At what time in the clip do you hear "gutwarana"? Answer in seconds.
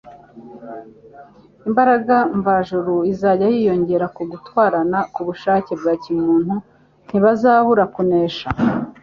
4.31-4.99